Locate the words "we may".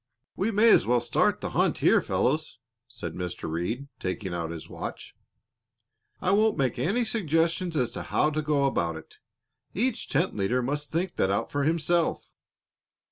0.35-0.71